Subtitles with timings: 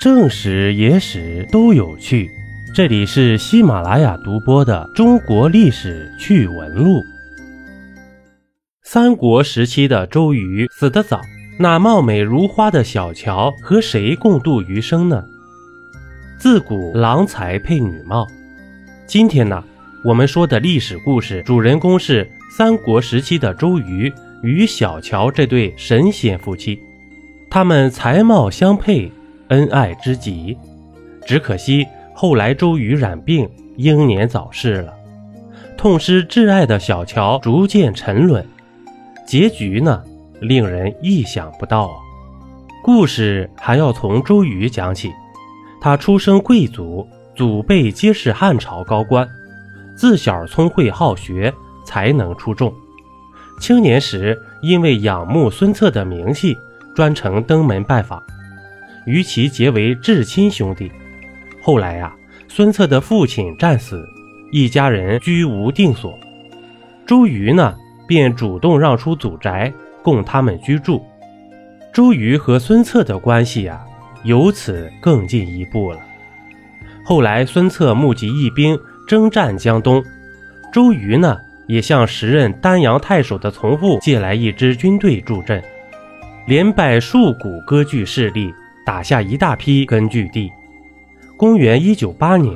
[0.00, 2.30] 正史、野史都有趣。
[2.74, 7.00] 这里是喜马拉雅独播的《中国历史趣闻录》。
[8.82, 11.20] 三国时期的周瑜死得早，
[11.58, 15.22] 那貌美如花的小乔和谁共度余生呢？
[16.38, 18.26] 自古郎才配女貌。
[19.06, 19.62] 今天呢，
[20.02, 24.10] 我们说的历史故事主人公是三国时期的周瑜
[24.42, 26.80] 与小乔这对神仙夫妻，
[27.50, 29.12] 他们才貌相配。
[29.50, 30.56] 恩爱之极，
[31.26, 34.94] 只可惜后来周瑜染病，英年早逝了，
[35.76, 38.46] 痛失挚爱的小乔逐渐沉沦，
[39.26, 40.02] 结局呢，
[40.40, 41.94] 令人意想不到啊！
[42.84, 45.10] 故事还要从周瑜讲起，
[45.80, 49.28] 他出身贵族，祖辈皆是汉朝高官，
[49.96, 51.52] 自小聪慧好学，
[51.84, 52.72] 才能出众。
[53.60, 56.56] 青年时因为仰慕孙策的名气，
[56.94, 58.22] 专程登门拜访。
[59.10, 60.90] 与其结为至亲兄弟。
[61.60, 62.14] 后来呀，
[62.46, 64.06] 孙策的父亲战死，
[64.52, 66.16] 一家人居无定所。
[67.04, 67.74] 周瑜呢，
[68.06, 71.04] 便主动让出祖宅供他们居住。
[71.92, 73.80] 周瑜和孙策的关系呀，
[74.22, 75.98] 由此更进一步了。
[77.04, 80.00] 后来，孙策募集义兵征战江东，
[80.72, 85.60] 周瑜呢，也向时任丹阳太守的从父借来一支军队助阵，
[86.46, 88.54] 连败数股割据势力。
[88.84, 90.50] 打下一大批根据地。
[91.36, 92.54] 公元一九八年，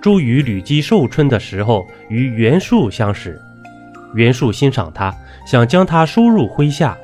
[0.00, 3.38] 周瑜旅击寿春的时候，与袁术相识。
[4.14, 5.14] 袁术欣赏他，
[5.46, 6.96] 想将他收入麾下。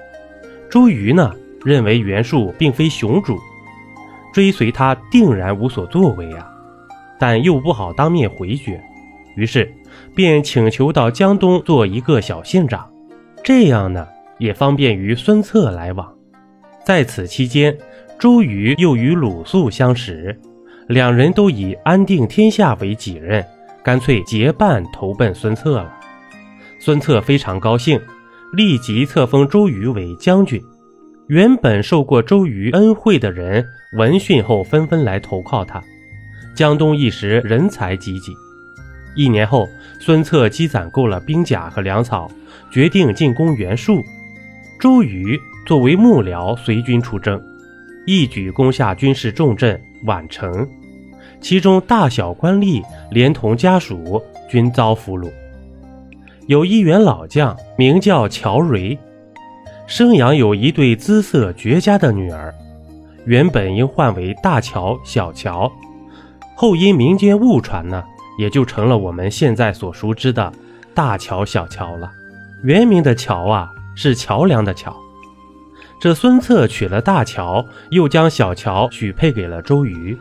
[0.70, 3.38] 周瑜呢，认为袁术并非雄主，
[4.32, 6.48] 追随他定然无所作为啊，
[7.18, 8.82] 但又不好当面回绝，
[9.34, 9.70] 于是
[10.14, 12.88] 便请求到江东做一个小县长，
[13.42, 14.06] 这样呢，
[14.38, 16.10] 也方便于孙策来往。
[16.84, 17.76] 在此期间。
[18.20, 20.38] 周瑜又与鲁肃相识，
[20.88, 23.42] 两人都以安定天下为己任，
[23.82, 25.90] 干脆结伴投奔孙策了。
[26.78, 27.98] 孙策非常高兴，
[28.52, 30.60] 立即册封周瑜为将军。
[31.28, 35.82] 原本受过周瑜恩惠的人闻讯后，纷纷来投靠他。
[36.54, 38.34] 江东一时人才济济。
[39.16, 39.66] 一年后，
[39.98, 42.30] 孙策积攒够了兵甲和粮草，
[42.70, 44.02] 决定进攻袁术。
[44.78, 47.42] 周瑜作为幕僚，随军出征。
[48.06, 50.68] 一举攻下军事重镇宛城，
[51.40, 55.30] 其中大小官吏连同家属均遭俘虏。
[56.46, 58.98] 有一员老将名叫乔蕤，
[59.86, 62.52] 生养有一对姿色绝佳的女儿，
[63.24, 65.70] 原本应唤为大乔、小乔，
[66.56, 68.02] 后因民间误传呢，
[68.38, 70.52] 也就成了我们现在所熟知的
[70.94, 72.10] 大乔、小乔了。
[72.64, 74.96] 原名的乔啊，是桥梁的桥。
[76.00, 80.16] 这孙策娶了大乔，又将小乔许配给了周瑜。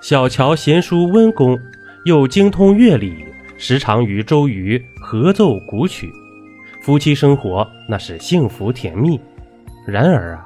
[0.00, 1.56] 小乔贤淑温恭，
[2.04, 3.24] 又精通乐理，
[3.56, 6.12] 时常与周瑜合奏古曲，
[6.82, 9.20] 夫妻生活那是幸福甜蜜。
[9.86, 10.44] 然而啊，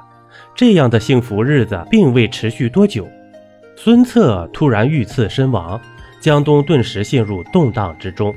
[0.55, 3.09] 这样的幸福日子并未持续多久，
[3.75, 5.81] 孙策突然遇刺身亡，
[6.21, 8.35] 江东顿时陷入动荡之中，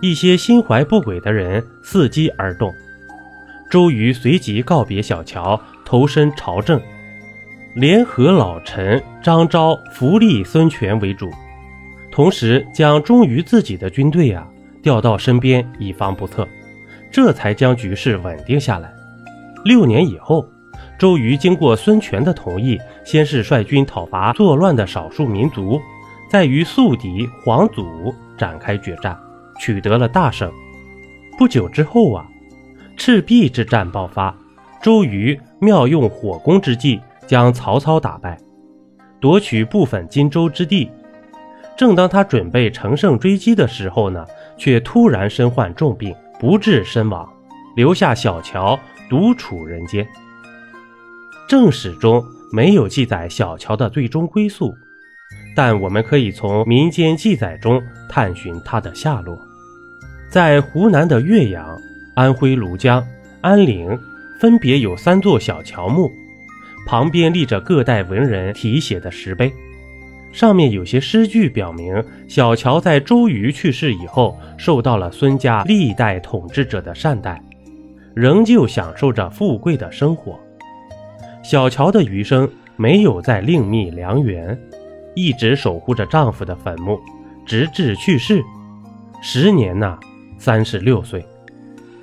[0.00, 2.74] 一些心怀不轨的人伺机而动。
[3.72, 6.78] 周瑜随即告别小乔，投身朝政，
[7.72, 11.30] 联合老臣张昭、扶立孙权为主，
[12.10, 14.46] 同时将忠于自己的军队啊
[14.82, 16.46] 调到身边，以防不测，
[17.10, 18.92] 这才将局势稳定下来。
[19.64, 20.46] 六年以后，
[20.98, 25.80] 周瑜经过孙权的同意，先是率军讨伐作乱的少数民族，
[26.28, 29.18] 再与宿敌黄祖展开决战，
[29.58, 30.52] 取得了大胜。
[31.38, 32.28] 不久之后啊。
[33.04, 34.32] 赤壁之战爆发，
[34.80, 38.38] 周瑜妙用火攻之计，将曹操打败，
[39.20, 40.88] 夺取部分荆州之地。
[41.76, 44.24] 正当他准备乘胜追击的时候呢，
[44.56, 47.28] 却突然身患重病，不治身亡，
[47.74, 48.78] 留下小乔
[49.10, 50.06] 独处人间。
[51.48, 54.72] 正史中没有记载小乔的最终归宿，
[55.56, 59.36] 但我们可以从民间记载中探寻他的下落。
[60.30, 61.76] 在湖南的岳阳。
[62.14, 63.02] 安徽庐江、
[63.40, 63.98] 安陵
[64.38, 66.10] 分别有三座小乔墓，
[66.86, 69.50] 旁边立着各代文人题写的石碑，
[70.30, 77.42] 上面有些诗句表明，小乔在周瑜去世以后，受到了孙家历代统治者的善待，
[78.14, 80.38] 仍旧享受着富贵的生活。
[81.42, 84.58] 小乔的余生没有再另觅良缘，
[85.14, 87.00] 一直守护着丈夫的坟墓，
[87.46, 88.42] 直至去世，
[89.22, 89.98] 时年呐
[90.36, 91.24] 三十六岁。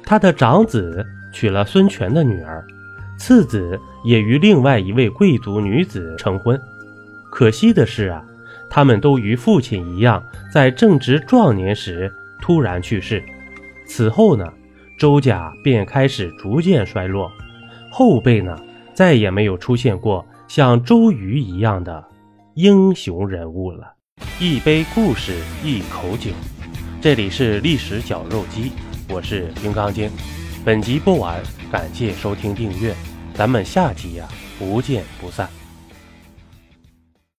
[0.09, 2.65] 他的长子娶了孙权的女儿，
[3.15, 6.59] 次子也与另外一位贵族女子成婚。
[7.31, 8.25] 可惜的是啊，
[8.71, 12.11] 他们都与父亲一样，在正值壮年时
[12.41, 13.23] 突然去世。
[13.85, 14.51] 此后呢，
[14.97, 17.31] 周家便开始逐渐衰落，
[17.91, 18.57] 后辈呢
[18.95, 22.03] 再也没有出现过像周瑜一样的
[22.55, 23.93] 英雄人物了。
[24.39, 25.33] 一杯故事，
[25.63, 26.31] 一口酒，
[26.99, 28.71] 这里是历史绞肉机，
[29.11, 30.09] 我是金刚经。
[30.63, 31.41] 本集播完，
[31.71, 32.93] 感谢收听订阅，
[33.33, 34.27] 咱们下集呀
[34.59, 35.58] 不见不散。